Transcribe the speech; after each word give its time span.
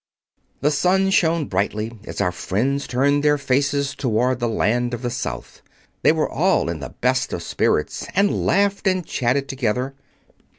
The 0.61 0.71
sun 0.71 1.11
shone 1.11 1.45
brightly 1.45 1.99
as 2.05 2.21
our 2.21 2.31
friends 2.31 2.87
turned 2.87 3.21
their 3.23 3.37
faces 3.37 3.93
toward 3.93 4.39
the 4.39 4.49
Land 4.49 4.95
of 4.95 5.03
the 5.03 5.11
South. 5.11 5.61
They 6.01 6.11
were 6.11 6.27
all 6.27 6.69
in 6.69 6.79
the 6.79 6.89
best 7.01 7.31
of 7.33 7.43
spirits, 7.43 8.07
and 8.15 8.43
laughed 8.47 8.87
and 8.87 9.05
chatted 9.05 9.47
together. 9.47 9.93